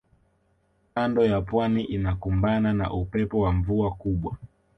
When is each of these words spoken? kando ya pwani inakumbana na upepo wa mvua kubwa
kando 0.95 1.25
ya 1.25 1.41
pwani 1.41 1.83
inakumbana 1.83 2.73
na 2.73 2.93
upepo 2.93 3.39
wa 3.39 3.51
mvua 3.51 3.91
kubwa 3.91 4.37